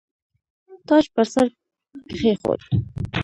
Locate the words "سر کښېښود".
1.33-2.61